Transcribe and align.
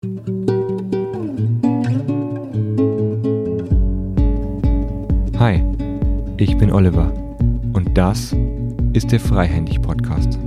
Hi, 0.00 0.10
ich 6.36 6.56
bin 6.56 6.70
Oliver 6.70 7.12
und 7.72 7.98
das 7.98 8.32
ist 8.92 9.10
der 9.10 9.18
Freihändig 9.18 9.82
Podcast. 9.82 10.38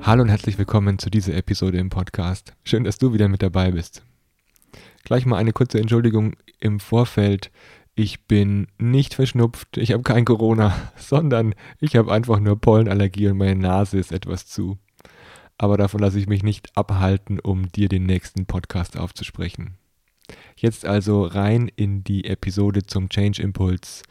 Hallo 0.00 0.22
und 0.22 0.28
herzlich 0.28 0.58
willkommen 0.58 0.98
zu 0.98 1.08
dieser 1.08 1.34
Episode 1.34 1.78
im 1.78 1.88
Podcast. 1.88 2.56
Schön, 2.64 2.82
dass 2.82 2.98
du 2.98 3.12
wieder 3.12 3.28
mit 3.28 3.44
dabei 3.44 3.70
bist. 3.70 4.02
Gleich 5.04 5.24
mal 5.24 5.36
eine 5.36 5.52
kurze 5.52 5.78
Entschuldigung 5.78 6.34
im 6.58 6.80
Vorfeld. 6.80 7.52
Ich 7.94 8.26
bin 8.26 8.66
nicht 8.76 9.14
verschnupft, 9.14 9.76
ich 9.76 9.92
habe 9.92 10.02
kein 10.02 10.24
Corona, 10.24 10.74
sondern 10.96 11.54
ich 11.78 11.94
habe 11.94 12.12
einfach 12.12 12.40
nur 12.40 12.60
Pollenallergie 12.60 13.28
und 13.28 13.38
meine 13.38 13.54
Nase 13.54 13.98
ist 13.98 14.10
etwas 14.10 14.48
zu. 14.48 14.78
Aber 15.58 15.76
davon 15.76 16.00
lasse 16.00 16.18
ich 16.18 16.26
mich 16.26 16.42
nicht 16.42 16.76
abhalten, 16.76 17.40
um 17.40 17.68
dir 17.68 17.88
den 17.88 18.04
nächsten 18.04 18.46
Podcast 18.46 18.98
aufzusprechen. 18.98 19.74
Jetzt 20.56 20.84
also 20.84 21.24
rein 21.24 21.70
in 21.76 22.04
die 22.04 22.24
Episode 22.24 22.82
zum 22.84 23.08
Change 23.08 23.42
Impulse, 23.42 24.02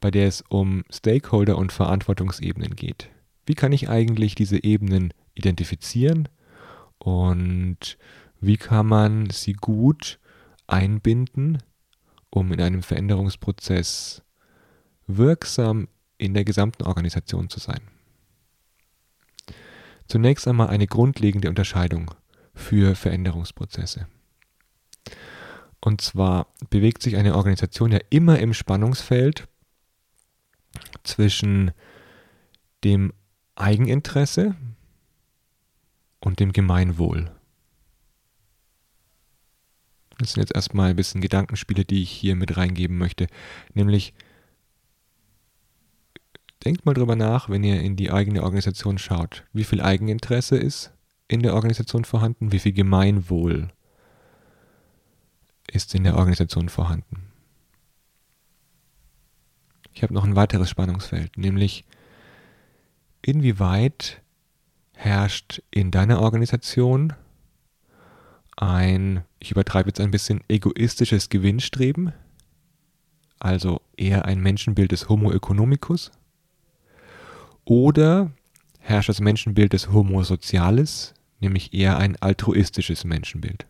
bei 0.00 0.10
der 0.10 0.26
es 0.26 0.42
um 0.48 0.84
Stakeholder 0.90 1.58
und 1.58 1.72
Verantwortungsebenen 1.72 2.76
geht. 2.76 3.10
Wie 3.46 3.54
kann 3.54 3.72
ich 3.72 3.88
eigentlich 3.88 4.34
diese 4.34 4.62
Ebenen 4.62 5.12
identifizieren 5.34 6.28
und 6.98 7.98
wie 8.40 8.56
kann 8.56 8.86
man 8.86 9.28
sie 9.30 9.52
gut 9.52 10.18
einbinden, 10.66 11.58
um 12.30 12.52
in 12.52 12.60
einem 12.60 12.82
Veränderungsprozess 12.82 14.22
wirksam 15.06 15.88
in 16.16 16.34
der 16.34 16.44
gesamten 16.44 16.84
Organisation 16.84 17.48
zu 17.48 17.58
sein. 17.60 17.80
Zunächst 20.10 20.48
einmal 20.48 20.66
eine 20.66 20.88
grundlegende 20.88 21.48
Unterscheidung 21.48 22.12
für 22.52 22.96
Veränderungsprozesse. 22.96 24.08
Und 25.80 26.00
zwar 26.00 26.48
bewegt 26.68 27.00
sich 27.00 27.14
eine 27.14 27.36
Organisation 27.36 27.92
ja 27.92 28.00
immer 28.10 28.40
im 28.40 28.52
Spannungsfeld 28.52 29.46
zwischen 31.04 31.70
dem 32.82 33.12
Eigeninteresse 33.54 34.56
und 36.18 36.40
dem 36.40 36.52
Gemeinwohl. 36.52 37.30
Das 40.18 40.32
sind 40.32 40.40
jetzt 40.40 40.56
erstmal 40.56 40.90
ein 40.90 40.96
bisschen 40.96 41.20
Gedankenspiele, 41.20 41.84
die 41.84 42.02
ich 42.02 42.10
hier 42.10 42.34
mit 42.34 42.56
reingeben 42.56 42.98
möchte. 42.98 43.28
Nämlich, 43.74 44.12
denkt 46.64 46.84
mal 46.84 46.94
drüber 46.94 47.16
nach, 47.16 47.48
wenn 47.48 47.64
ihr 47.64 47.80
in 47.80 47.96
die 47.96 48.10
eigene 48.10 48.42
Organisation 48.42 48.98
schaut. 48.98 49.44
Wie 49.52 49.64
viel 49.64 49.80
Eigeninteresse 49.80 50.56
ist 50.56 50.92
in 51.28 51.42
der 51.42 51.54
Organisation 51.54 52.04
vorhanden? 52.04 52.52
Wie 52.52 52.58
viel 52.58 52.72
Gemeinwohl 52.72 53.70
ist 55.70 55.94
in 55.94 56.04
der 56.04 56.16
Organisation 56.16 56.68
vorhanden? 56.68 57.30
Ich 59.92 60.02
habe 60.02 60.14
noch 60.14 60.24
ein 60.24 60.36
weiteres 60.36 60.70
Spannungsfeld, 60.70 61.36
nämlich 61.36 61.84
inwieweit 63.22 64.22
herrscht 64.94 65.62
in 65.70 65.90
deiner 65.90 66.20
Organisation 66.20 67.14
ein, 68.56 69.24
ich 69.38 69.50
übertreibe 69.50 69.88
jetzt 69.88 70.00
ein 70.00 70.10
bisschen, 70.10 70.44
egoistisches 70.48 71.28
Gewinnstreben, 71.28 72.12
also 73.38 73.80
eher 73.96 74.26
ein 74.26 74.40
Menschenbild 74.40 74.92
des 74.92 75.08
Homo 75.08 75.32
economicus, 75.32 76.10
oder 77.64 78.30
herrscht 78.78 79.08
das 79.08 79.20
Menschenbild 79.20 79.72
des 79.72 79.92
Homo 79.92 80.22
socialis, 80.22 81.14
nämlich 81.40 81.72
eher 81.72 81.98
ein 81.98 82.16
altruistisches 82.16 83.04
Menschenbild. 83.04 83.66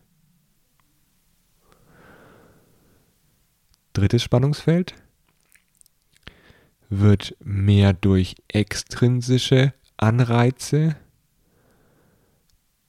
Drittes 3.93 4.23
Spannungsfeld 4.23 4.95
wird 6.89 7.35
mehr 7.43 7.93
durch 7.93 8.35
extrinsische 8.47 9.73
Anreize 9.97 10.95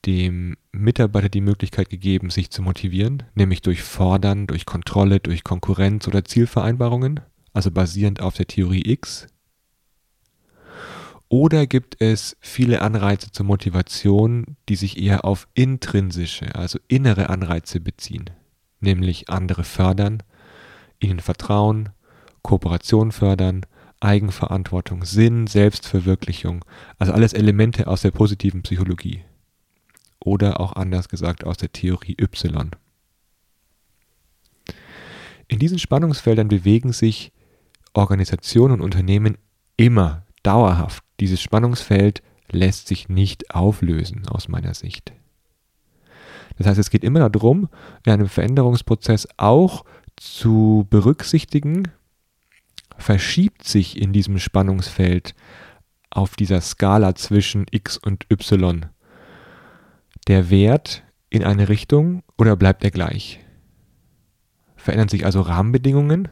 dem 0.05 0.57
Mitarbeiter 0.71 1.29
die 1.29 1.41
Möglichkeit 1.41 1.89
gegeben, 1.89 2.29
sich 2.29 2.49
zu 2.49 2.61
motivieren, 2.61 3.23
nämlich 3.35 3.61
durch 3.61 3.81
Fordern, 3.81 4.47
durch 4.47 4.65
Kontrolle, 4.65 5.19
durch 5.19 5.43
Konkurrenz 5.43 6.07
oder 6.07 6.25
Zielvereinbarungen, 6.25 7.21
also 7.53 7.71
basierend 7.71 8.21
auf 8.21 8.35
der 8.35 8.47
Theorie 8.47 8.83
X. 8.85 9.27
Oder 11.33 11.65
gibt 11.65 11.99
es 11.99 12.37
viele 12.41 12.83
Anreize 12.83 13.31
zur 13.31 13.47
Motivation, 13.47 14.55
die 14.69 14.75
sich 14.75 15.01
eher 15.01 15.25
auf 15.25 15.47
intrinsische, 15.55 16.53
also 16.53 16.77
innere 16.87 17.29
Anreize 17.29 17.79
beziehen, 17.79 18.29
nämlich 18.81 19.29
andere 19.29 19.63
fördern, 19.63 20.21
ihnen 20.99 21.19
vertrauen, 21.19 21.89
Kooperation 22.43 23.11
fördern, 23.11 23.65
Eigenverantwortung, 23.99 25.05
Sinn, 25.05 25.47
Selbstverwirklichung, 25.47 26.63
also 26.99 27.13
alles 27.13 27.33
Elemente 27.33 27.87
aus 27.87 28.03
der 28.03 28.11
positiven 28.11 28.61
Psychologie 28.61 29.23
oder 30.19 30.59
auch 30.59 30.73
anders 30.73 31.09
gesagt 31.09 31.45
aus 31.45 31.57
der 31.57 31.71
Theorie 31.71 32.15
Y. 32.21 32.69
In 35.47 35.57
diesen 35.57 35.79
Spannungsfeldern 35.79 36.47
bewegen 36.47 36.93
sich 36.93 37.31
Organisationen 37.95 38.73
und 38.73 38.81
Unternehmen 38.81 39.39
immer 39.77 40.27
dauerhaft. 40.43 41.02
Dieses 41.19 41.41
Spannungsfeld 41.41 42.21
lässt 42.51 42.87
sich 42.87 43.09
nicht 43.09 43.53
auflösen 43.53 44.27
aus 44.27 44.47
meiner 44.47 44.73
Sicht. 44.73 45.13
Das 46.57 46.67
heißt, 46.67 46.79
es 46.79 46.89
geht 46.89 47.03
immer 47.03 47.29
darum, 47.29 47.69
in 48.05 48.11
einem 48.11 48.27
Veränderungsprozess 48.27 49.27
auch 49.37 49.85
zu 50.15 50.85
berücksichtigen, 50.89 51.89
verschiebt 52.97 53.63
sich 53.63 53.99
in 53.99 54.13
diesem 54.13 54.37
Spannungsfeld 54.37 55.33
auf 56.11 56.35
dieser 56.35 56.61
Skala 56.61 57.15
zwischen 57.15 57.65
x 57.71 57.97
und 57.97 58.27
y 58.31 58.85
der 60.27 60.49
Wert 60.49 61.03
in 61.29 61.43
eine 61.43 61.69
Richtung 61.69 62.23
oder 62.37 62.55
bleibt 62.55 62.83
er 62.83 62.91
gleich? 62.91 63.39
Verändern 64.75 65.09
sich 65.09 65.25
also 65.25 65.41
Rahmenbedingungen 65.41 66.29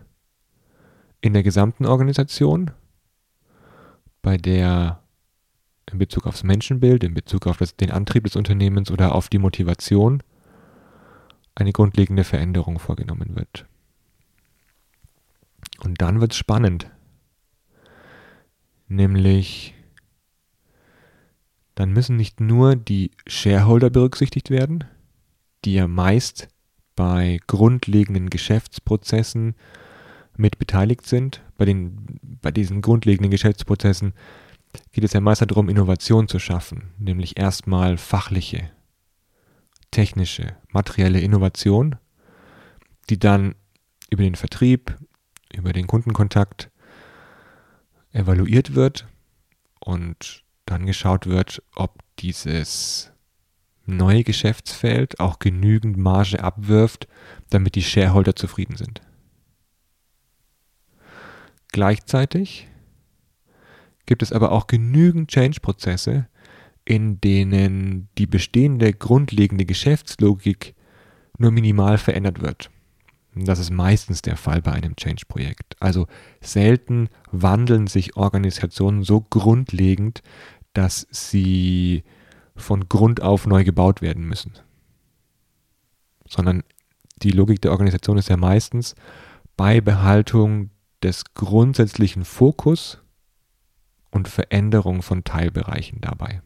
in 1.21 1.33
der 1.33 1.43
gesamten 1.43 1.85
Organisation, 1.85 2.71
bei 4.21 4.37
der 4.37 5.01
in 5.91 5.97
Bezug 5.97 6.25
aufs 6.25 6.43
Menschenbild, 6.43 7.03
in 7.03 7.13
Bezug 7.13 7.47
auf 7.47 7.57
das, 7.57 7.75
den 7.75 7.91
Antrieb 7.91 8.23
des 8.23 8.35
Unternehmens 8.35 8.91
oder 8.91 9.13
auf 9.13 9.29
die 9.29 9.39
Motivation 9.39 10.23
eine 11.55 11.71
grundlegende 11.71 12.23
Veränderung 12.23 12.79
vorgenommen 12.79 13.35
wird. 13.35 13.65
Und 15.83 16.01
dann 16.01 16.21
wird 16.21 16.31
es 16.31 16.37
spannend, 16.37 16.89
nämlich 18.87 19.73
dann 21.75 21.91
müssen 21.91 22.15
nicht 22.15 22.39
nur 22.39 22.75
die 22.75 23.11
Shareholder 23.25 23.89
berücksichtigt 23.89 24.49
werden, 24.49 24.83
die 25.65 25.73
ja 25.73 25.87
meist 25.87 26.47
bei 26.95 27.39
grundlegenden 27.47 28.29
Geschäftsprozessen 28.29 29.55
mit 30.37 30.59
beteiligt 30.59 31.05
sind. 31.05 31.41
Bei, 31.57 31.65
den, 31.65 32.19
bei 32.41 32.51
diesen 32.51 32.81
grundlegenden 32.81 33.31
Geschäftsprozessen 33.31 34.13
geht 34.91 35.03
es 35.03 35.13
ja 35.13 35.21
meist 35.21 35.41
darum, 35.41 35.69
Innovation 35.69 36.27
zu 36.27 36.39
schaffen, 36.39 36.91
nämlich 36.97 37.37
erstmal 37.37 37.97
fachliche, 37.97 38.71
technische, 39.91 40.55
materielle 40.69 41.19
Innovation, 41.19 41.97
die 43.09 43.19
dann 43.19 43.55
über 44.09 44.23
den 44.23 44.35
Vertrieb, 44.35 44.97
über 45.53 45.73
den 45.73 45.87
Kundenkontakt 45.87 46.69
evaluiert 48.11 48.75
wird 48.75 49.07
und 49.79 50.43
dann 50.65 50.85
geschaut 50.85 51.27
wird, 51.27 51.61
ob 51.75 51.99
dieses 52.19 53.11
neue 53.85 54.23
Geschäftsfeld 54.23 55.19
auch 55.19 55.39
genügend 55.39 55.97
Marge 55.97 56.43
abwirft, 56.43 57.07
damit 57.49 57.75
die 57.75 57.83
Shareholder 57.83 58.35
zufrieden 58.35 58.77
sind. 58.77 59.01
Gleichzeitig 61.71 62.67
gibt 64.05 64.21
es 64.21 64.33
aber 64.33 64.51
auch 64.51 64.67
genügend 64.67 65.29
Change-Prozesse, 65.31 66.27
in 66.83 67.21
denen 67.21 68.09
die 68.17 68.27
bestehende 68.27 68.91
grundlegende 68.93 69.65
Geschäftslogik 69.65 70.75
nur 71.37 71.51
minimal 71.51 71.97
verändert 71.97 72.41
wird. 72.41 72.69
Das 73.33 73.59
ist 73.59 73.71
meistens 73.71 74.21
der 74.21 74.35
Fall 74.35 74.61
bei 74.61 74.73
einem 74.73 74.95
Change-Projekt. 74.97 75.77
Also 75.79 76.07
selten 76.41 77.07
wandeln 77.31 77.87
sich 77.87 78.17
Organisationen 78.17 79.03
so 79.03 79.21
grundlegend, 79.21 80.21
dass 80.73 81.07
sie 81.11 82.03
von 82.55 82.89
Grund 82.89 83.21
auf 83.21 83.47
neu 83.47 83.63
gebaut 83.63 84.01
werden 84.01 84.25
müssen. 84.25 84.53
Sondern 86.27 86.63
die 87.21 87.31
Logik 87.31 87.61
der 87.61 87.71
Organisation 87.71 88.17
ist 88.17 88.29
ja 88.29 88.35
meistens 88.35 88.95
Beibehaltung 89.55 90.71
des 91.03 91.33
grundsätzlichen 91.33 92.25
Fokus 92.25 92.99
und 94.11 94.27
Veränderung 94.27 95.01
von 95.01 95.23
Teilbereichen 95.23 96.01
dabei. 96.01 96.41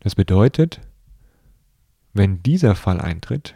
Das 0.00 0.14
bedeutet, 0.14 0.80
wenn 2.12 2.42
dieser 2.42 2.74
Fall 2.74 3.00
eintritt, 3.00 3.54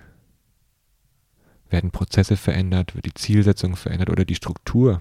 werden 1.71 1.91
Prozesse 1.91 2.37
verändert, 2.37 2.95
wird 2.95 3.07
die 3.07 3.15
Zielsetzung 3.15 3.77
verändert 3.77 4.11
oder 4.11 4.25
die 4.25 4.35
Struktur. 4.35 5.01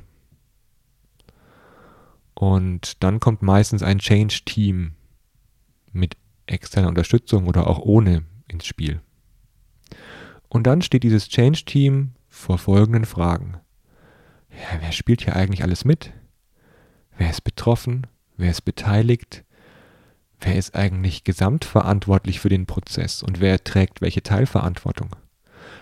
Und 2.33 3.03
dann 3.03 3.19
kommt 3.19 3.41
meistens 3.41 3.83
ein 3.83 3.99
Change-Team 3.99 4.93
mit 5.91 6.15
externer 6.45 6.87
Unterstützung 6.87 7.47
oder 7.47 7.67
auch 7.67 7.79
ohne 7.79 8.23
ins 8.47 8.65
Spiel. 8.65 9.01
Und 10.47 10.65
dann 10.65 10.81
steht 10.81 11.03
dieses 11.03 11.27
Change-Team 11.29 12.13
vor 12.41 12.57
folgenden 12.57 13.05
Fragen. 13.05 13.57
Ja, 14.49 14.81
wer 14.81 14.91
spielt 14.91 15.23
hier 15.23 15.35
eigentlich 15.35 15.63
alles 15.63 15.85
mit? 15.85 16.11
Wer 17.17 17.29
ist 17.29 17.43
betroffen? 17.43 18.07
Wer 18.35 18.51
ist 18.51 18.61
beteiligt? 18.61 19.45
Wer 20.39 20.55
ist 20.55 20.75
eigentlich 20.75 21.23
gesamtverantwortlich 21.23 22.39
für 22.39 22.49
den 22.49 22.65
Prozess 22.65 23.21
und 23.21 23.39
wer 23.39 23.63
trägt 23.63 24.01
welche 24.01 24.23
Teilverantwortung? 24.23 25.15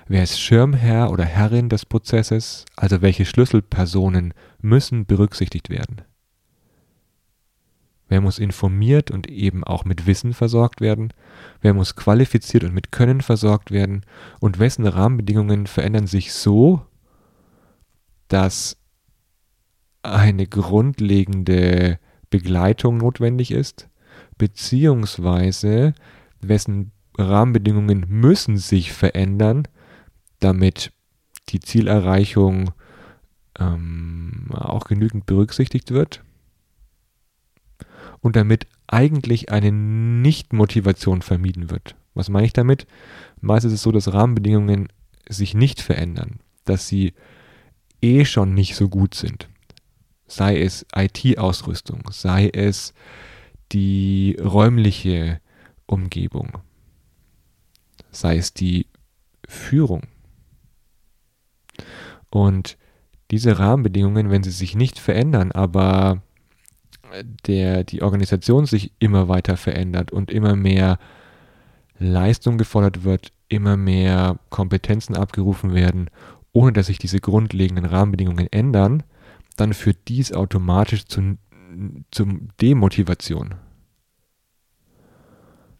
Wer 0.07 0.23
ist 0.23 0.39
Schirmherr 0.39 1.09
oder 1.11 1.23
Herrin 1.23 1.69
des 1.69 1.85
Prozesses, 1.85 2.65
also 2.75 3.01
welche 3.01 3.25
Schlüsselpersonen 3.25 4.33
müssen 4.59 5.05
berücksichtigt 5.05 5.69
werden? 5.69 6.01
Wer 8.09 8.21
muss 8.21 8.39
informiert 8.39 9.11
und 9.11 9.29
eben 9.29 9.63
auch 9.63 9.85
mit 9.85 10.07
Wissen 10.07 10.33
versorgt 10.33 10.81
werden? 10.81 11.13
Wer 11.61 11.75
muss 11.75 11.95
qualifiziert 11.95 12.63
und 12.63 12.73
mit 12.73 12.91
Können 12.91 13.21
versorgt 13.21 13.69
werden? 13.69 14.03
Und 14.39 14.57
wessen 14.57 14.85
Rahmenbedingungen 14.85 15.67
verändern 15.67 16.07
sich 16.07 16.33
so, 16.33 16.81
dass 18.27 18.77
eine 20.01 20.47
grundlegende 20.47 21.99
Begleitung 22.31 22.97
notwendig 22.97 23.51
ist? 23.51 23.89
Beziehungsweise 24.39 25.93
wessen 26.41 26.91
Rahmenbedingungen 27.15 28.05
müssen 28.07 28.57
sich 28.57 28.91
verändern, 28.91 29.67
damit 30.39 30.93
die 31.49 31.59
Zielerreichung 31.59 32.71
ähm, 33.59 34.47
auch 34.51 34.85
genügend 34.85 35.27
berücksichtigt 35.27 35.91
wird 35.91 36.23
und 38.21 38.35
damit 38.35 38.67
eigentlich 38.87 39.51
eine 39.51 39.71
Nicht-Motivation 39.71 41.21
vermieden 41.21 41.69
wird. 41.69 41.95
Was 42.13 42.29
meine 42.29 42.45
ich 42.45 42.53
damit? 42.53 42.87
Meist 43.39 43.65
ist 43.65 43.73
es 43.73 43.81
so, 43.81 43.91
dass 43.91 44.13
Rahmenbedingungen 44.13 44.89
sich 45.27 45.53
nicht 45.53 45.81
verändern, 45.81 46.39
dass 46.65 46.87
sie 46.87 47.13
eh 48.01 48.25
schon 48.25 48.53
nicht 48.53 48.75
so 48.75 48.89
gut 48.89 49.15
sind. 49.15 49.47
Sei 50.27 50.61
es 50.61 50.85
IT-Ausrüstung, 50.95 52.03
sei 52.11 52.49
es 52.49 52.93
die 53.71 54.37
räumliche 54.41 55.39
Umgebung, 55.85 56.59
sei 58.11 58.37
es 58.37 58.53
die 58.53 58.87
Führung. 59.47 60.03
Und 62.29 62.77
diese 63.31 63.59
Rahmenbedingungen, 63.59 64.29
wenn 64.29 64.43
sie 64.43 64.51
sich 64.51 64.75
nicht 64.75 64.99
verändern, 64.99 65.51
aber 65.51 66.21
der, 67.45 67.83
die 67.83 68.01
Organisation 68.01 68.65
sich 68.65 68.91
immer 68.99 69.27
weiter 69.27 69.57
verändert 69.57 70.11
und 70.11 70.31
immer 70.31 70.55
mehr 70.55 70.99
Leistung 71.97 72.57
gefordert 72.57 73.03
wird, 73.03 73.31
immer 73.47 73.77
mehr 73.77 74.39
Kompetenzen 74.49 75.15
abgerufen 75.15 75.73
werden, 75.73 76.09
ohne 76.53 76.73
dass 76.73 76.87
sich 76.87 76.97
diese 76.97 77.19
grundlegenden 77.19 77.85
Rahmenbedingungen 77.85 78.47
ändern, 78.51 79.03
dann 79.57 79.73
führt 79.73 79.97
dies 80.07 80.31
automatisch 80.31 81.05
zu, 81.05 81.37
zum 82.11 82.49
Demotivation. 82.61 83.55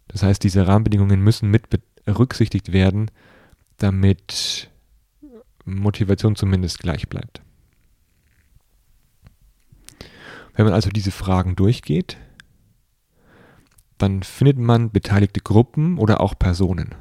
Das 0.07 0.23
heißt, 0.23 0.43
diese 0.43 0.67
Rahmenbedingungen 0.67 1.21
müssen 1.21 1.49
mit 1.49 1.67
berücksichtigt 2.03 2.73
werden, 2.73 3.11
damit 3.77 4.69
Motivation 5.65 6.35
zumindest 6.35 6.79
gleich 6.79 7.07
bleibt. 7.07 7.41
Wenn 10.59 10.65
man 10.65 10.73
also 10.73 10.89
diese 10.89 11.11
Fragen 11.11 11.56
durchgeht, 11.56 12.17
dann 13.97 14.23
findet 14.23 14.57
man 14.57 14.91
beteiligte 14.91 15.39
Gruppen 15.39 15.97
oder 15.97 16.19
auch 16.19 16.38
Personen. 16.38 16.95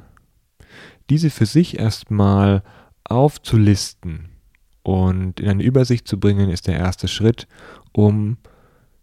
Diese 1.09 1.29
für 1.29 1.45
sich 1.45 1.77
erstmal 1.77 2.63
aufzulisten 3.03 4.29
und 4.81 5.41
in 5.41 5.49
eine 5.49 5.63
Übersicht 5.63 6.07
zu 6.07 6.17
bringen, 6.17 6.49
ist 6.49 6.67
der 6.67 6.77
erste 6.77 7.09
Schritt, 7.09 7.49
um 7.91 8.37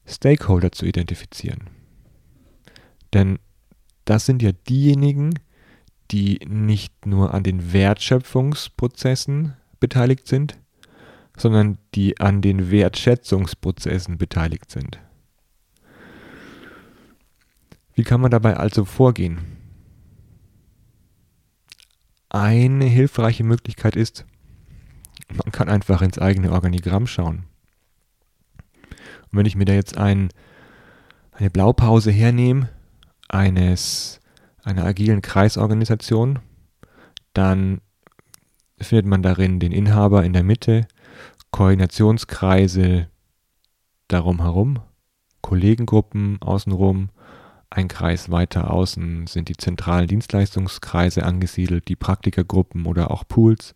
Stakeholder 0.07 0.73
zu 0.73 0.87
identifizieren. 0.87 1.69
Denn 3.13 3.39
das 4.07 4.25
sind 4.25 4.41
ja 4.41 4.53
diejenigen, 4.53 5.39
die 6.11 6.41
nicht 6.49 7.05
nur 7.05 7.35
an 7.35 7.43
den 7.43 7.75
Wertschöpfungsprozessen 7.75 9.53
beteiligt 9.81 10.27
sind, 10.27 10.59
sondern 11.37 11.79
die 11.95 12.19
an 12.19 12.41
den 12.41 12.71
Wertschätzungsprozessen 12.71 14.19
beteiligt 14.19 14.71
sind. 14.71 14.99
Wie 17.95 18.05
kann 18.05 18.21
man 18.21 18.31
dabei 18.31 18.57
also 18.57 18.85
vorgehen? 18.85 19.39
Eine 22.29 22.85
hilfreiche 22.85 23.45
Möglichkeit 23.45 23.97
ist, 23.97 24.27
man 25.29 25.53
kann 25.53 25.69
einfach 25.69 26.03
ins 26.03 26.19
eigene 26.19 26.53
Organigramm 26.53 27.07
schauen. 27.07 27.45
Und 29.31 29.39
wenn 29.39 29.47
ich 29.47 29.57
mir 29.57 29.65
da 29.65 29.73
jetzt 29.73 29.97
ein, 29.97 30.29
eine 31.33 31.51
Blaupause 31.51 32.11
hernehme, 32.11 32.69
eines, 33.29 34.21
einer 34.63 34.85
agilen 34.85 35.23
Kreisorganisation, 35.23 36.39
dann 37.33 37.81
findet 38.79 39.07
man 39.07 39.23
darin 39.23 39.59
den 39.59 39.73
Inhaber 39.73 40.25
in 40.25 40.33
der 40.33 40.45
Mitte, 40.45 40.87
Koordinationskreise 41.57 43.09
darum 44.09 44.43
herum, 44.43 44.79
Kollegengruppen 45.41 46.37
außenrum, 46.43 47.09
ein 47.71 47.89
Kreis 47.89 48.31
weiter 48.31 48.71
außen 48.71 49.27
sind 49.27 49.49
die 49.49 49.57
zentralen 49.57 50.07
Dienstleistungskreise 50.07 51.25
angesiedelt, 51.25 51.89
die 51.89 51.97
Praktikergruppen 51.97 52.85
oder 52.85 53.11
auch 53.11 53.27
Pools 53.27 53.75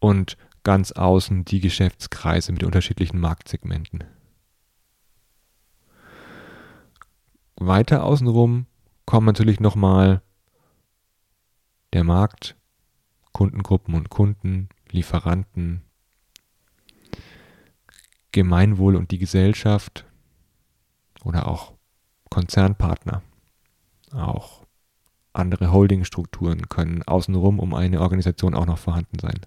und 0.00 0.36
ganz 0.64 0.90
außen 0.90 1.44
die 1.44 1.60
Geschäftskreise 1.60 2.50
mit 2.50 2.64
unterschiedlichen 2.64 3.20
Marktsegmenten. 3.20 4.02
Weiter 7.54 8.02
außenrum 8.02 8.66
kommen 9.06 9.26
natürlich 9.26 9.60
nochmal 9.60 10.20
der 11.92 12.02
Markt, 12.02 12.56
Kundengruppen 13.30 13.94
und 13.94 14.10
Kunden, 14.10 14.68
Lieferanten, 14.90 15.84
Gemeinwohl 18.38 18.94
und 18.94 19.10
die 19.10 19.18
Gesellschaft 19.18 20.06
oder 21.24 21.48
auch 21.48 21.72
Konzernpartner, 22.30 23.22
auch 24.12 24.64
andere 25.32 25.72
Holdingstrukturen 25.72 26.68
können 26.68 27.02
außenrum 27.02 27.58
um 27.58 27.74
eine 27.74 28.00
Organisation 28.00 28.54
auch 28.54 28.66
noch 28.66 28.78
vorhanden 28.78 29.18
sein. 29.18 29.40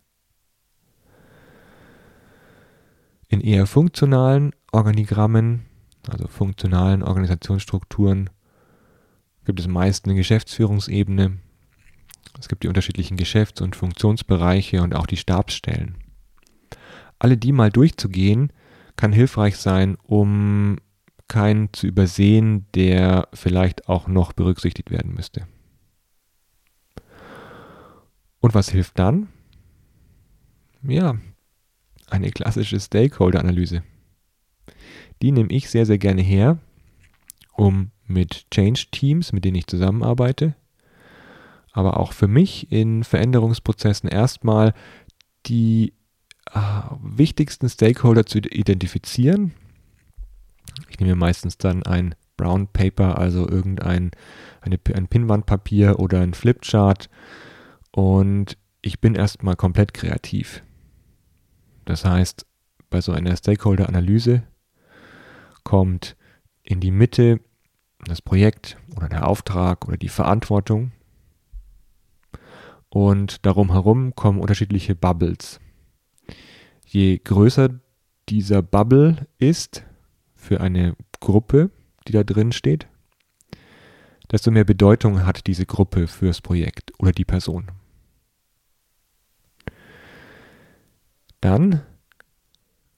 In 3.30 3.40
eher 3.40 3.66
funktionalen 3.66 4.52
Organigrammen, 4.74 5.68
also 6.10 6.28
funktionalen 6.28 7.02
Organisationsstrukturen, 7.02 8.30
gibt 9.46 9.62
es 9.62 9.70
meist 9.70 10.04
eine 10.04 10.16
Geschäftsführungsebene. 10.16 11.38
Es 12.38 12.50
gibt 12.50 12.64
die 12.64 12.68
unterschiedlichen 12.68 13.16
Geschäfts- 13.16 13.62
und 13.62 13.78
Funktionsbereiche 13.78 14.82
und 14.82 14.96
auch 14.96 15.08
die 15.08 15.16
Stabsstellen. 15.16 15.96
Alle 17.20 17.38
die 17.38 17.54
mal 17.54 17.72
durchzugehen, 17.72 18.52
kann 18.96 19.14
hilfreich 19.14 19.58
sein, 19.58 19.98
um 20.04 20.78
keinen 21.28 21.72
zu 21.74 21.88
übersehen, 21.88 22.66
der 22.76 23.30
vielleicht 23.34 23.88
auch 23.88 24.08
noch 24.08 24.34
berücksichtigt 24.34 24.92
werden 24.92 25.14
müsste. 25.14 25.48
Und 28.42 28.54
was 28.54 28.70
hilft 28.70 29.00
dann? 29.00 29.30
Ja, 30.84 31.16
eine 32.10 32.32
klassische 32.32 32.80
Stakeholder-Analyse. 32.80 33.84
Die 35.22 35.32
nehme 35.32 35.52
ich 35.52 35.70
sehr, 35.70 35.86
sehr 35.86 36.00
gerne 36.00 36.22
her, 36.22 36.58
um 37.54 37.92
mit 38.06 38.50
Change-Teams, 38.52 39.32
mit 39.32 39.46
denen 39.46 39.56
ich 39.56 39.68
zusammenarbeite, 39.68 40.56
aber 41.72 41.98
auch 42.00 42.12
für 42.12 42.28
mich 42.28 42.72
in 42.72 43.04
Veränderungsprozessen 43.04 44.10
erstmal 44.10 44.74
die 45.46 45.94
wichtigsten 47.02 47.70
Stakeholder 47.70 48.26
zu 48.26 48.40
identifizieren. 48.40 49.54
Ich 50.90 51.00
nehme 51.00 51.16
meistens 51.16 51.58
dann 51.58 51.84
ein 51.84 52.16
Brown 52.38 52.68
Paper, 52.68 53.18
also 53.18 53.48
irgendein 53.48 54.12
eine, 54.62 54.80
ein 54.94 55.08
Pinwandpapier 55.08 56.00
oder 56.00 56.22
ein 56.22 56.34
Flipchart 56.34 57.10
und 57.92 58.58
ich 58.82 59.00
bin 59.00 59.16
erstmal 59.16 59.56
komplett 59.56 59.94
kreativ. 59.94 60.64
Das 61.86 62.06
heißt, 62.06 62.46
bei 62.90 63.02
so 63.02 63.12
einer 63.12 63.36
Stakeholder-Analyse 63.36 64.44
kommt 65.64 66.16
in 66.64 66.80
die 66.80 66.92
Mitte 66.92 67.40
das 68.06 68.22
Projekt 68.22 68.78
oder 68.96 69.08
der 69.08 69.28
Auftrag 69.28 69.88
oder 69.88 69.98
die 69.98 70.10
Verantwortung. 70.10 70.92
Und 72.90 73.46
darum 73.46 73.72
herum 73.72 74.16
kommen 74.16 74.40
unterschiedliche 74.40 74.96
Bubbles. 74.96 75.61
Je 76.94 77.20
größer 77.20 77.70
dieser 78.28 78.62
Bubble 78.62 79.26
ist 79.38 79.86
für 80.36 80.60
eine 80.60 80.98
Gruppe, 81.22 81.72
die 82.06 82.12
da 82.12 82.26
drin 82.26 82.52
steht, 82.52 82.86
desto 84.30 84.52
mehr 84.52 84.66
Bedeutung 84.66 85.26
hat 85.26 85.48
diese 85.48 85.66
Gruppe 85.66 86.08
fürs 86.08 86.42
Projekt 86.42 86.92
oder 87.00 87.14
die 87.14 87.24
Person. 87.24 87.72
Dann 91.40 91.82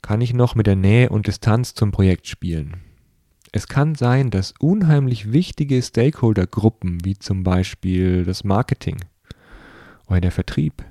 kann 0.01 0.21
ich 0.21 0.33
noch 0.33 0.55
mit 0.55 0.65
der 0.65 0.75
Nähe 0.75 1.09
und 1.09 1.27
Distanz 1.27 1.75
zum 1.75 1.91
Projekt 1.91 2.25
spielen. 2.25 2.81
Es 3.51 3.67
kann 3.67 3.93
sein, 3.93 4.31
dass 4.31 4.55
unheimlich 4.59 5.31
wichtige 5.31 5.79
Stakeholder-Gruppen, 5.79 7.05
wie 7.05 7.19
zum 7.19 7.43
Beispiel 7.43 8.25
das 8.25 8.43
Marketing 8.43 8.97
oder 10.07 10.19
der 10.19 10.31
Vertrieb, 10.31 10.83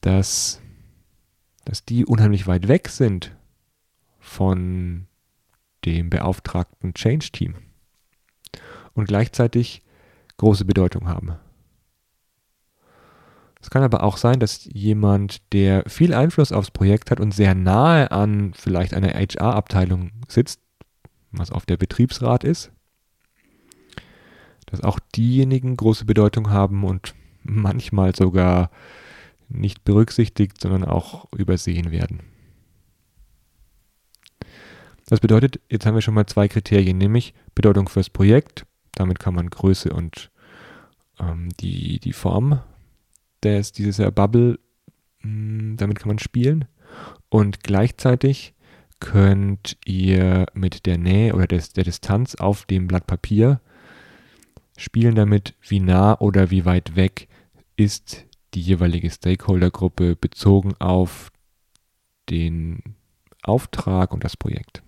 dass, 0.00 0.62
dass 1.64 1.84
die 1.84 2.04
unheimlich 2.06 2.46
weit 2.46 2.68
weg 2.68 2.88
sind 2.88 3.36
von 4.18 5.06
dem 5.84 6.10
beauftragten 6.10 6.94
Change-Team 6.94 7.54
und 8.94 9.06
gleichzeitig 9.06 9.82
große 10.36 10.64
Bedeutung 10.64 11.08
haben. 11.08 11.36
Es 13.62 13.68
kann 13.68 13.82
aber 13.82 14.02
auch 14.02 14.16
sein, 14.16 14.40
dass 14.40 14.64
jemand, 14.64 15.52
der 15.52 15.84
viel 15.86 16.14
Einfluss 16.14 16.50
aufs 16.50 16.70
Projekt 16.70 17.10
hat 17.10 17.20
und 17.20 17.34
sehr 17.34 17.54
nahe 17.54 18.10
an 18.10 18.54
vielleicht 18.54 18.94
einer 18.94 19.12
HR-Abteilung 19.12 20.12
sitzt, 20.28 20.60
was 21.30 21.50
auf 21.50 21.66
der 21.66 21.76
Betriebsrat 21.76 22.42
ist, 22.42 22.72
dass 24.66 24.82
auch 24.82 24.98
diejenigen 25.14 25.76
große 25.76 26.06
Bedeutung 26.06 26.50
haben 26.50 26.84
und 26.84 27.14
manchmal 27.42 28.14
sogar 28.14 28.70
nicht 29.50 29.84
berücksichtigt, 29.84 30.60
sondern 30.60 30.84
auch 30.84 31.30
übersehen 31.32 31.90
werden. 31.90 32.20
Das 35.06 35.20
bedeutet, 35.20 35.60
jetzt 35.68 35.86
haben 35.86 35.94
wir 35.94 36.02
schon 36.02 36.14
mal 36.14 36.26
zwei 36.26 36.46
Kriterien, 36.46 36.96
nämlich 36.96 37.34
Bedeutung 37.54 37.88
fürs 37.88 38.10
Projekt, 38.10 38.64
damit 38.92 39.18
kann 39.18 39.34
man 39.34 39.50
Größe 39.50 39.92
und 39.92 40.30
ähm, 41.18 41.48
die, 41.60 41.98
die 41.98 42.12
Form 42.12 42.60
des, 43.42 43.72
dieses 43.72 43.98
Bubble, 44.12 44.58
mh, 45.22 45.28
hm, 45.28 45.76
damit 45.76 45.98
kann 45.98 46.08
man 46.08 46.18
spielen 46.20 46.66
und 47.28 47.64
gleichzeitig 47.64 48.54
könnt 49.00 49.78
ihr 49.84 50.46
mit 50.54 50.86
der 50.86 50.98
Nähe 50.98 51.34
oder 51.34 51.46
des, 51.46 51.72
der 51.72 51.84
Distanz 51.84 52.36
auf 52.36 52.66
dem 52.66 52.86
Blatt 52.86 53.06
Papier 53.06 53.60
spielen 54.76 55.14
damit, 55.14 55.54
wie 55.66 55.80
nah 55.80 56.18
oder 56.20 56.50
wie 56.50 56.64
weit 56.64 56.96
weg 56.96 57.28
ist 57.76 58.26
die 58.54 58.60
jeweilige 58.60 59.10
Stakeholdergruppe 59.10 60.16
bezogen 60.16 60.74
auf 60.78 61.30
den 62.28 62.96
Auftrag 63.42 64.12
und 64.12 64.24
das 64.24 64.36
Projekt. 64.36 64.82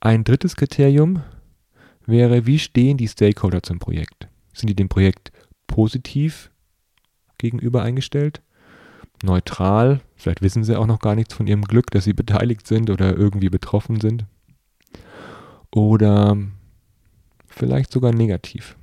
Ein 0.00 0.24
drittes 0.24 0.56
Kriterium 0.56 1.22
wäre, 2.06 2.46
wie 2.46 2.58
stehen 2.58 2.96
die 2.96 3.08
Stakeholder 3.08 3.62
zum 3.62 3.78
Projekt? 3.78 4.28
Sind 4.52 4.68
die 4.68 4.76
dem 4.76 4.88
Projekt 4.88 5.32
positiv 5.66 6.50
gegenüber 7.38 7.82
eingestellt? 7.82 8.42
neutral. 9.22 10.00
Vielleicht 10.16 10.42
wissen 10.42 10.64
sie 10.64 10.76
auch 10.76 10.86
noch 10.86 11.00
gar 11.00 11.14
nichts 11.14 11.34
von 11.34 11.46
ihrem 11.46 11.62
Glück, 11.62 11.90
dass 11.90 12.04
sie 12.04 12.12
beteiligt 12.12 12.66
sind 12.66 12.90
oder 12.90 13.16
irgendwie 13.16 13.50
betroffen 13.50 14.00
sind. 14.00 14.26
Oder 15.70 16.36
vielleicht 17.46 17.92
sogar 17.92 18.12
negativ. 18.12 18.76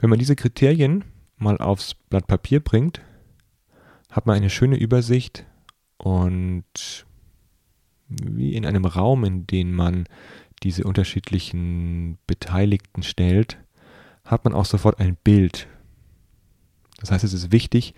Wenn 0.00 0.10
man 0.10 0.18
diese 0.18 0.36
Kriterien 0.36 1.04
mal 1.36 1.58
aufs 1.58 1.94
Blatt 1.94 2.26
Papier 2.26 2.60
bringt, 2.60 3.00
hat 4.10 4.26
man 4.26 4.36
eine 4.36 4.50
schöne 4.50 4.76
Übersicht 4.76 5.46
und 5.98 7.06
wie 8.08 8.54
in 8.54 8.66
einem 8.66 8.84
Raum, 8.84 9.24
in 9.24 9.46
den 9.46 9.72
man 9.72 10.06
diese 10.62 10.84
unterschiedlichen 10.84 12.18
Beteiligten 12.26 13.02
stellt, 13.02 13.58
hat 14.24 14.44
man 14.44 14.52
auch 14.54 14.64
sofort 14.64 14.98
ein 14.98 15.16
Bild 15.22 15.68
das 17.00 17.10
heißt, 17.10 17.24
es 17.24 17.32
ist 17.32 17.50
wichtig, 17.50 17.94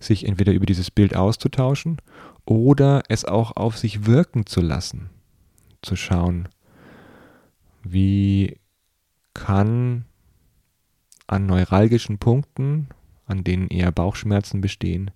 sich 0.00 0.26
entweder 0.26 0.52
über 0.52 0.66
dieses 0.66 0.90
Bild 0.90 1.16
auszutauschen 1.16 1.96
oder 2.44 3.02
es 3.08 3.24
auch 3.24 3.56
auf 3.56 3.78
sich 3.78 4.06
wirken 4.06 4.46
zu 4.46 4.60
lassen. 4.60 5.10
Zu 5.80 5.96
schauen, 5.96 6.48
wie 7.82 8.58
kann 9.34 10.04
an 11.32 11.46
neuralgischen 11.46 12.18
Punkten, 12.18 12.88
an 13.26 13.42
denen 13.42 13.68
eher 13.68 13.90
Bauchschmerzen 13.90 14.60
bestehen, 14.60 15.10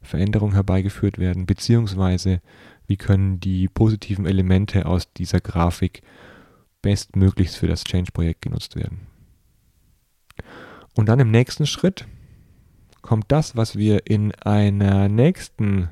Veränderungen 0.00 0.54
herbeigeführt 0.54 1.18
werden, 1.18 1.46
beziehungsweise 1.46 2.40
wie 2.86 2.96
können 2.96 3.40
die 3.40 3.68
positiven 3.68 4.24
Elemente 4.24 4.86
aus 4.86 5.12
dieser 5.12 5.40
Grafik 5.40 6.02
bestmöglichst 6.80 7.56
für 7.56 7.66
das 7.66 7.84
Change-Projekt 7.84 8.42
genutzt 8.42 8.76
werden. 8.76 9.00
Und 10.94 11.08
dann 11.08 11.18
im 11.18 11.30
nächsten 11.30 11.66
Schritt 11.66 12.06
kommt 13.02 13.26
das, 13.28 13.56
was 13.56 13.76
wir 13.76 14.06
in 14.06 14.32
einer 14.36 15.08
nächsten, 15.08 15.88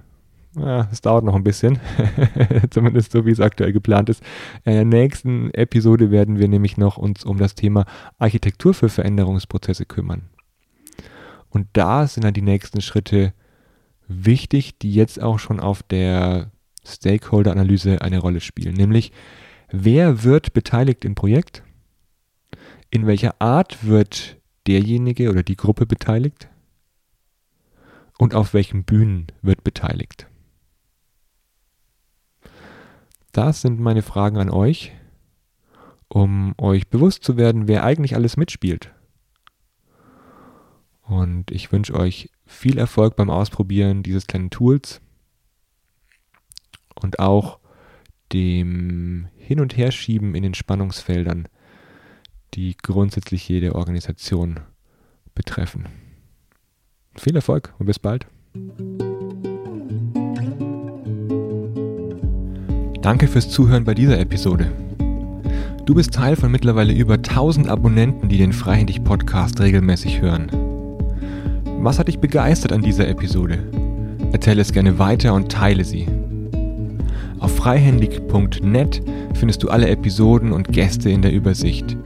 es 0.90 1.00
dauert 1.00 1.25
noch 1.25 1.34
ein 1.34 1.44
bisschen, 1.44 1.78
zumindest 2.70 3.12
so 3.12 3.26
wie 3.26 3.30
es 3.30 3.40
aktuell 3.40 3.72
geplant 3.72 4.08
ist, 4.08 4.22
in 4.64 4.72
der 4.72 4.84
nächsten 4.84 5.52
Episode 5.52 6.10
werden 6.10 6.38
wir 6.38 6.48
nämlich 6.48 6.76
noch 6.76 6.96
uns 6.96 7.25
um 7.25 7.38
das 7.38 7.54
Thema 7.54 7.84
Architektur 8.18 8.75
für 8.75 8.88
Veränderungsprozesse 8.88 9.84
kümmern. 9.84 10.22
Und 11.50 11.68
da 11.72 12.06
sind 12.06 12.25
dann 12.25 12.34
die 12.34 12.42
nächsten 12.42 12.80
Schritte 12.80 13.32
wichtig, 14.08 14.78
die 14.78 14.92
jetzt 14.92 15.22
auch 15.22 15.38
schon 15.38 15.60
auf 15.60 15.82
der 15.82 16.50
Stakeholder-Analyse 16.84 18.00
eine 18.02 18.18
Rolle 18.18 18.40
spielen. 18.40 18.75
Nämlich, 18.75 19.12
wer 19.70 20.22
wird 20.22 20.52
beteiligt 20.52 21.04
im 21.04 21.14
Projekt? 21.14 21.62
In 22.90 23.06
welcher 23.06 23.40
Art 23.40 23.84
wird 23.84 24.36
derjenige 24.66 25.30
oder 25.30 25.42
die 25.42 25.56
Gruppe 25.56 25.86
beteiligt? 25.86 26.48
und 28.18 28.34
auf 28.34 28.54
welchen 28.54 28.84
Bühnen 28.84 29.26
wird 29.42 29.64
beteiligt? 29.64 30.26
Das 33.37 33.61
sind 33.61 33.78
meine 33.78 34.00
Fragen 34.00 34.38
an 34.38 34.49
euch, 34.49 34.93
um 36.09 36.55
euch 36.57 36.88
bewusst 36.88 37.23
zu 37.23 37.37
werden, 37.37 37.69
wer 37.69 37.85
eigentlich 37.85 38.14
alles 38.14 38.38
mitspielt. 38.38 38.95
Und 41.02 41.50
ich 41.50 41.71
wünsche 41.71 41.93
euch 41.93 42.31
viel 42.47 42.78
Erfolg 42.78 43.14
beim 43.14 43.28
Ausprobieren 43.28 44.02
dieses 44.02 44.26
kleinen 44.26 44.49
Tools 44.49 45.02
und 46.95 47.19
auch 47.19 47.59
dem 48.33 49.28
Hin- 49.37 49.61
und 49.61 49.76
Herschieben 49.76 50.35
in 50.35 50.43
den 50.43 50.55
Spannungsfeldern, 50.55 51.47
die 52.55 52.75
grundsätzlich 52.78 53.47
jede 53.50 53.75
Organisation 53.75 54.61
betreffen. 55.35 55.85
Viel 57.16 57.37
Erfolg 57.37 57.75
und 57.78 57.85
bis 57.85 57.99
bald. 57.99 58.26
Danke 63.06 63.28
fürs 63.28 63.48
Zuhören 63.48 63.84
bei 63.84 63.94
dieser 63.94 64.18
Episode. 64.18 64.66
Du 65.84 65.94
bist 65.94 66.12
Teil 66.12 66.34
von 66.34 66.50
mittlerweile 66.50 66.92
über 66.92 67.14
1000 67.14 67.68
Abonnenten, 67.68 68.28
die 68.28 68.36
den 68.36 68.52
Freihändig 68.52 69.04
Podcast 69.04 69.60
regelmäßig 69.60 70.20
hören. 70.20 70.50
Was 71.78 72.00
hat 72.00 72.08
dich 72.08 72.18
begeistert 72.18 72.72
an 72.72 72.82
dieser 72.82 73.06
Episode? 73.06 73.60
Erzähle 74.32 74.60
es 74.60 74.72
gerne 74.72 74.98
weiter 74.98 75.34
und 75.34 75.52
teile 75.52 75.84
sie. 75.84 76.08
Auf 77.38 77.54
freihändig.net 77.54 79.02
findest 79.34 79.62
du 79.62 79.68
alle 79.68 79.88
Episoden 79.88 80.50
und 80.50 80.72
Gäste 80.72 81.08
in 81.08 81.22
der 81.22 81.32
Übersicht 81.32 81.96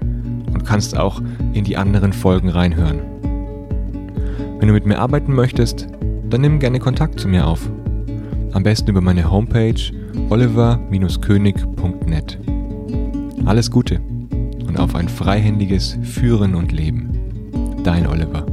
und 0.52 0.66
kannst 0.66 0.99
auch 0.99 1.23
in 1.54 1.64
die 1.64 1.78
anderen 1.78 2.12
Folgen 2.12 2.50
reinhören. 2.50 2.99
Wenn 4.59 4.69
du 4.69 4.75
mit 4.75 4.85
mir 4.85 4.99
arbeiten 4.99 5.33
möchtest, 5.33 5.87
dann 6.28 6.42
nimm 6.42 6.59
gerne 6.59 6.78
Kontakt 6.78 7.19
zu 7.19 7.26
mir 7.26 7.47
auf. 7.47 7.71
Am 8.52 8.62
besten 8.62 8.90
über 8.90 9.00
meine 9.00 9.30
Homepage 9.30 9.80
oliver-könig.net. 10.28 12.38
Alles 13.47 13.71
Gute 13.71 14.00
und 14.66 14.78
auf 14.78 14.95
ein 14.95 15.09
freihändiges 15.09 15.97
Führen 16.02 16.54
und 16.54 16.73
Leben. 16.73 17.09
Dein 17.85 18.07
Oliver. 18.07 18.50